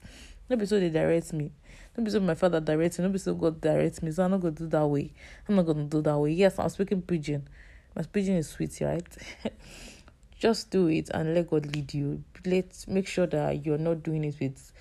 Don't 0.50 0.59
be 0.59 0.65
so 0.65 0.79
they 0.79 0.89
direct 0.89 1.33
me. 1.33 1.51
Don't 1.95 2.05
be 2.05 2.12
so 2.12 2.19
my 2.19 2.36
father 2.36 2.59
directs 2.59 2.97
me. 3.00 3.03
Don't 3.03 3.12
be 3.12 3.19
so 3.19 3.33
God 3.33 3.59
directs 3.59 4.01
me. 4.01 4.12
So 4.12 4.24
I'm 4.24 4.31
not 4.31 4.41
gonna 4.41 4.51
do 4.51 4.67
that 4.67 4.88
way. 4.88 5.12
I'm 5.47 5.55
not 5.55 5.65
gonna 5.65 5.83
do 5.83 6.01
that 6.01 6.17
way. 6.17 6.31
Yes, 6.31 6.57
I'm 6.57 6.69
speaking 6.69 7.01
pidgin. 7.01 7.47
My 7.95 8.03
pidgin 8.03 8.36
is 8.36 8.50
sweet, 8.50 8.77
right? 8.81 9.07
just 10.39 10.70
do 10.70 10.88
it 10.88 11.10
and 11.13 11.34
let 11.34 11.50
God 11.50 11.65
lead 11.75 11.94
you. 11.94 12.24
Let 12.46 12.86
make 12.88 13.08
sure 13.08 13.27
that 13.27 13.65
you're 13.65 13.77
not 13.77 14.03
doing 14.03 14.24
it 14.24 14.36
with 14.39 14.72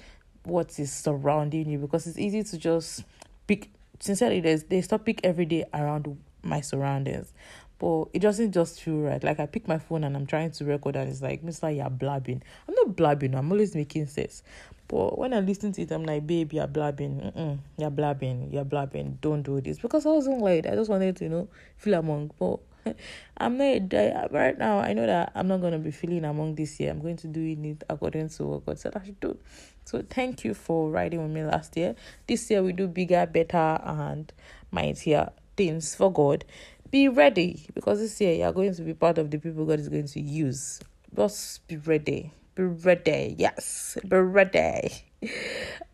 what 0.44 0.78
is 0.78 0.92
surrounding 0.92 1.68
you 1.68 1.78
because 1.78 2.06
it's 2.06 2.18
easy 2.18 2.42
to 2.42 2.56
just 2.56 3.02
pick 3.46 3.70
sincerely 3.98 4.40
there's 4.40 4.64
there's 4.64 4.86
topic 4.86 5.20
every 5.24 5.44
day 5.44 5.64
around 5.74 6.18
my 6.42 6.60
surroundings. 6.60 7.32
But 7.78 8.06
it 8.14 8.20
doesn't 8.20 8.52
just 8.52 8.80
feel 8.80 9.00
right. 9.00 9.22
Like 9.22 9.38
I 9.38 9.44
pick 9.44 9.68
my 9.68 9.78
phone 9.78 10.04
and 10.04 10.16
I'm 10.16 10.26
trying 10.26 10.50
to 10.52 10.64
record 10.64 10.96
and 10.96 11.10
it's 11.10 11.20
like, 11.20 11.42
Mr. 11.42 11.74
You're 11.74 11.90
blabbing. 11.90 12.42
I'm 12.66 12.74
not 12.74 12.96
blabbing, 12.96 13.34
I'm 13.34 13.52
always 13.52 13.74
making 13.74 14.06
sense. 14.06 14.42
But 14.88 15.18
when 15.18 15.34
I 15.34 15.40
listen 15.40 15.72
to 15.72 15.82
it, 15.82 15.90
I'm 15.90 16.04
like, 16.04 16.26
babe, 16.26 16.52
you're 16.52 16.66
blabbing. 16.68 17.32
Mm-mm, 17.32 17.58
you're 17.76 17.90
blabbing. 17.90 18.52
You're 18.52 18.64
blabbing. 18.64 19.18
Don't 19.20 19.42
do 19.42 19.60
this. 19.60 19.78
Because 19.78 20.06
I 20.06 20.10
wasn't 20.10 20.40
like, 20.40 20.66
I 20.66 20.74
just 20.74 20.88
wanted 20.88 21.16
to, 21.16 21.24
you 21.24 21.30
know, 21.30 21.48
feel 21.76 21.94
among. 21.94 22.30
But 22.38 22.60
I'm 23.38 23.58
not 23.58 23.92
uh, 23.94 24.28
right 24.30 24.56
now. 24.58 24.78
I 24.78 24.92
know 24.92 25.06
that 25.06 25.32
I'm 25.34 25.48
not 25.48 25.60
gonna 25.60 25.78
be 25.78 25.90
feeling 25.90 26.24
among 26.24 26.54
this 26.54 26.78
year. 26.80 26.90
I'm 26.90 27.00
going 27.00 27.16
to 27.18 27.28
do 27.28 27.40
it 27.40 27.84
according 27.88 28.28
to 28.30 28.44
what 28.44 28.66
God 28.66 28.78
said 28.78 28.96
I 28.96 29.04
should 29.04 29.20
do. 29.20 29.38
So 29.84 30.02
thank 30.08 30.44
you 30.44 30.54
for 30.54 30.90
riding 30.90 31.22
with 31.22 31.30
me 31.30 31.44
last 31.44 31.76
year. 31.76 31.94
This 32.26 32.50
year 32.50 32.62
we 32.62 32.72
do 32.72 32.88
bigger, 32.88 33.26
better, 33.26 33.80
and 33.84 34.32
mightier 34.70 35.30
things 35.56 35.94
for 35.94 36.12
God. 36.12 36.44
Be 36.90 37.08
ready 37.08 37.66
because 37.74 38.00
this 38.00 38.20
year 38.20 38.34
you're 38.34 38.52
going 38.52 38.74
to 38.74 38.82
be 38.82 38.94
part 38.94 39.18
of 39.18 39.30
the 39.30 39.38
people 39.38 39.64
God 39.64 39.80
is 39.80 39.88
going 39.88 40.08
to 40.08 40.20
use. 40.20 40.80
Just 41.14 41.66
be 41.68 41.76
ready. 41.76 42.32
Be 42.54 42.64
ready. 42.64 43.36
Yes, 43.38 43.96
be 44.08 44.16
ready. 44.16 45.04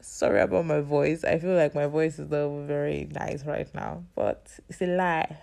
Sorry 0.00 0.40
about 0.40 0.66
my 0.66 0.80
voice. 0.80 1.24
I 1.24 1.38
feel 1.38 1.54
like 1.54 1.74
my 1.74 1.86
voice 1.86 2.18
is 2.18 2.30
not 2.30 2.66
very 2.66 3.08
nice 3.12 3.44
right 3.44 3.72
now, 3.74 4.04
but 4.14 4.58
it's 4.68 4.80
a 4.80 4.86
lie. 4.86 5.38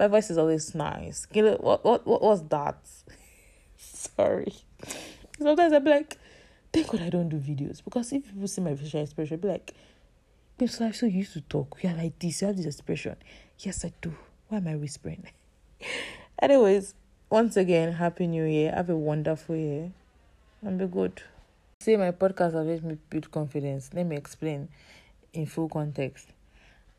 My 0.00 0.08
voice 0.08 0.30
is 0.30 0.38
always 0.38 0.74
nice. 0.74 1.26
You 1.34 1.42
know 1.42 1.56
What 1.60 1.84
what 1.84 2.06
what 2.06 2.22
was 2.22 2.42
that? 2.48 2.78
Sorry. 3.76 4.54
Sometimes 5.38 5.74
I'm 5.74 5.84
like, 5.84 6.16
thank 6.72 6.88
God 6.88 7.02
I 7.02 7.10
don't 7.10 7.28
do 7.28 7.36
videos 7.36 7.84
because 7.84 8.10
if 8.10 8.24
people 8.24 8.48
see 8.48 8.62
my 8.62 8.74
facial 8.74 9.02
expression, 9.02 9.34
I'll 9.34 9.42
be 9.42 9.48
like, 9.48 9.74
Babes, 10.56 10.80
I'm 10.80 10.94
so 10.94 11.04
used 11.04 11.34
to 11.34 11.42
talk. 11.42 11.78
You're 11.82 11.92
like 11.92 12.18
this. 12.18 12.40
You 12.40 12.46
have 12.46 12.56
this 12.56 12.64
expression. 12.64 13.14
Yes, 13.58 13.84
I 13.84 13.92
do. 14.00 14.14
Why 14.48 14.56
am 14.56 14.68
I 14.68 14.76
whispering? 14.76 15.26
Anyways, 16.40 16.94
once 17.28 17.58
again, 17.58 17.92
happy 17.92 18.26
new 18.26 18.44
year. 18.44 18.72
Have 18.72 18.88
a 18.88 18.96
wonderful 18.96 19.54
year 19.54 19.92
and 20.62 20.78
be 20.78 20.86
good. 20.86 21.22
Say 21.80 21.96
my 21.96 22.12
podcast 22.12 22.54
has 22.54 22.66
made 22.66 22.82
me 22.84 22.96
build 23.10 23.30
confidence. 23.30 23.90
Let 23.92 24.06
me 24.06 24.16
explain 24.16 24.70
in 25.34 25.44
full 25.44 25.68
context. 25.68 26.28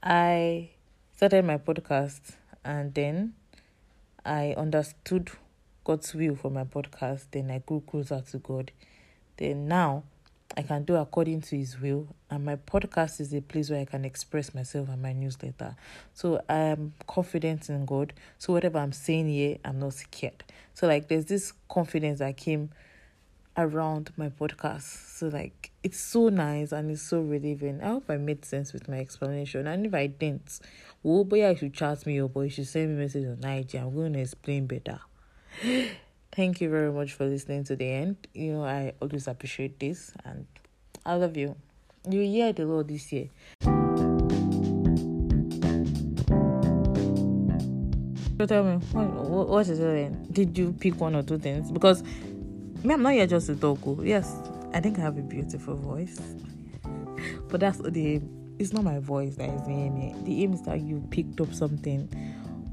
I 0.03 0.70
started 1.15 1.46
my 1.46 1.58
podcast 1.58 2.34
and 2.63 2.94
then 2.94 3.34
I 4.25 4.53
understood 4.58 5.32
God's 5.84 6.13
will 6.13 6.36
for 6.36 6.51
my 6.51 6.63
podcast. 6.63 7.25
Then 7.32 7.50
I 7.50 7.60
grew 7.60 7.82
closer 7.82 8.22
to 8.32 8.38
God. 8.38 8.72
Then 9.38 9.68
now 9.68 10.03
I 10.56 10.63
can 10.63 10.84
do 10.84 10.96
according 10.96 11.41
to 11.41 11.58
His 11.58 11.80
will, 11.80 12.08
and 12.30 12.46
my 12.46 12.58
podcast 12.58 13.22
is 13.22 13.34
a 13.34 13.41
place 13.41 13.70
where 13.70 13.80
I 13.80 13.86
can 13.86 14.06
express 14.06 14.53
myself 14.53 14.89
and 14.89 15.01
my 15.01 15.13
newsletter. 15.13 15.75
So 16.13 16.41
I 16.50 16.58
am 16.58 16.94
confident 17.08 17.70
in 17.70 17.86
God. 17.86 18.13
So 18.38 18.53
whatever 18.53 18.80
I'm 18.80 18.91
saying 18.91 19.30
here, 19.30 19.58
I'm 19.63 19.80
not 19.80 19.94
scared. 19.94 20.44
So 20.74 20.88
like 20.88 21.08
there's 21.08 21.25
this 21.25 21.53
confidence 21.70 22.20
that 22.20 22.38
came 22.38 22.70
around 23.58 24.12
my 24.18 24.30
podcast. 24.30 25.18
So 25.18 25.30
like 25.30 25.71
it's 25.83 26.00
so 26.00 26.29
nice 26.29 26.71
and 26.71 26.91
it's 26.91 27.01
so 27.01 27.21
relieving. 27.21 27.81
I 27.81 27.88
hope 27.88 28.09
I 28.09 28.17
made 28.17 28.45
sense 28.45 28.71
with 28.71 28.88
my 28.88 29.00
explanation. 29.00 29.65
And 29.67 29.85
if 29.85 29.93
I 29.93 30.07
didn't, 30.07 30.59
well, 31.01 31.23
but 31.23 31.39
yeah, 31.39 31.50
you 31.50 31.57
should 31.57 31.73
chat 31.73 32.05
me 32.05 32.21
up 32.21 32.35
or 32.35 32.43
you 32.43 32.51
should 32.51 32.67
send 32.67 32.89
me 32.89 32.95
a 32.95 33.05
message 33.05 33.25
on 33.25 33.50
IG. 33.50 33.75
I'm 33.75 33.93
going 33.95 34.13
to 34.13 34.19
explain 34.19 34.67
better. 34.67 35.00
Thank 36.31 36.61
you 36.61 36.69
very 36.69 36.91
much 36.91 37.13
for 37.13 37.25
listening 37.25 37.63
to 37.65 37.75
the 37.75 37.89
end. 37.89 38.27
You 38.33 38.53
know, 38.53 38.63
I 38.63 38.93
always 39.01 39.27
appreciate 39.27 39.79
this 39.79 40.13
and 40.23 40.45
I 41.05 41.15
love 41.15 41.35
you. 41.35 41.55
You 42.07 42.21
hear 42.21 42.53
the 42.53 42.65
Lord 42.65 42.88
this 42.88 43.11
year. 43.11 43.29
So 48.38 48.45
tell 48.47 48.63
me, 48.63 48.77
what, 48.93 49.50
what 49.50 49.67
is 49.67 49.79
it? 49.79 50.33
Did 50.33 50.57
you 50.57 50.73
pick 50.79 51.00
one 51.00 51.15
or 51.15 51.21
two 51.21 51.38
things? 51.38 51.71
Because 51.71 52.03
me, 52.83 52.93
I'm 52.93 53.03
not 53.03 53.13
here 53.13 53.27
just 53.27 53.47
to 53.47 53.55
talk. 53.55 53.79
Oh. 53.85 54.01
Yes, 54.01 54.35
I 54.74 54.80
think 54.80 54.98
I 55.00 55.01
have 55.01 55.18
a 55.18 55.22
beautiful 55.22 55.75
voice, 55.75 56.20
but 57.50 57.60
that's 57.60 57.78
the 57.80 58.16
aim. 58.16 58.56
It's 58.60 58.74
not 58.74 58.84
my 58.84 59.00
voice 59.00 59.36
that 59.38 59.50
is 59.50 59.62
the 59.63 59.72
aim. 59.72 60.24
The 60.24 60.44
aim 60.44 60.54
is 60.54 60.62
that 60.63 60.82
you 60.82 61.06
picked 61.10 61.42
up 61.42 61.54
something 61.54 62.10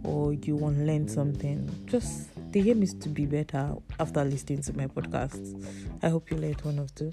or 0.05 0.35
you 0.35 0.57
want 0.57 0.77
to 0.77 0.85
learn 0.85 1.09
something. 1.09 1.69
Just 1.87 2.31
the 2.53 2.71
aim 2.71 2.83
is 2.83 2.95
to 2.95 3.09
be 3.09 3.27
better 3.27 3.75
after 3.99 4.25
listening 4.25 4.63
to 4.63 4.73
my 4.77 4.87
podcast. 4.87 5.65
I 6.03 6.09
hope 6.09 6.31
you 6.31 6.37
learned 6.37 6.61
one 6.63 6.79
of 6.79 6.95
two. 6.95 7.13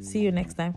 See 0.00 0.20
you 0.20 0.32
next 0.32 0.54
time. 0.54 0.74